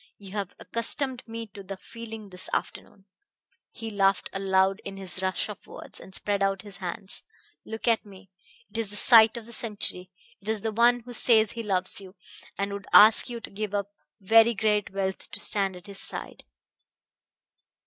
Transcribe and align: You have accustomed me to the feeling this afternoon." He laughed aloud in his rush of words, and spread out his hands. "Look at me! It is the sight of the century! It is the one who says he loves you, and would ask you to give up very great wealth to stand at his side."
You 0.17 0.31
have 0.31 0.55
accustomed 0.57 1.27
me 1.27 1.45
to 1.53 1.61
the 1.61 1.77
feeling 1.77 2.29
this 2.29 2.49
afternoon." 2.53 3.05
He 3.69 3.91
laughed 3.91 4.31
aloud 4.33 4.81
in 4.83 4.97
his 4.97 5.21
rush 5.21 5.47
of 5.47 5.67
words, 5.67 5.99
and 5.99 6.15
spread 6.15 6.41
out 6.41 6.63
his 6.63 6.77
hands. 6.77 7.23
"Look 7.65 7.87
at 7.87 8.03
me! 8.03 8.31
It 8.71 8.79
is 8.79 8.89
the 8.89 8.95
sight 8.95 9.37
of 9.37 9.45
the 9.45 9.53
century! 9.53 10.09
It 10.41 10.49
is 10.49 10.61
the 10.61 10.71
one 10.71 11.01
who 11.01 11.13
says 11.13 11.51
he 11.51 11.61
loves 11.61 12.01
you, 12.01 12.15
and 12.57 12.73
would 12.73 12.87
ask 12.91 13.29
you 13.29 13.39
to 13.41 13.51
give 13.51 13.75
up 13.75 13.91
very 14.19 14.55
great 14.55 14.89
wealth 14.91 15.29
to 15.29 15.39
stand 15.39 15.75
at 15.75 15.85
his 15.85 15.99
side." 15.99 16.45